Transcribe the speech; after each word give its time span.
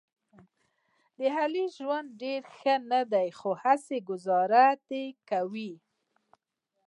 د 1.17 1.19
علي 1.37 1.65
ژوند 1.77 2.07
ډېر 2.23 2.41
ښه 2.57 2.75
نه 2.91 3.01
دی، 3.13 3.27
خو 3.37 3.49
هسې 3.63 3.97
ګوزاره 4.09 4.67
ده 4.89 5.03
کوي 5.29 5.69
یې. 5.71 5.75